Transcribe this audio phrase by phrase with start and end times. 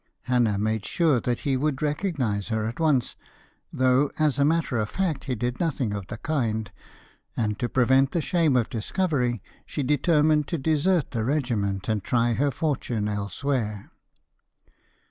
[0.23, 3.15] Hannah made sure that he would recognise her at once,
[3.71, 6.71] though as a matter of fact he did nothing of the kind,
[7.37, 12.33] and to prevent the shame of discovery, she determined to desert the regiment, and try
[12.33, 13.91] her fortune elsewhere.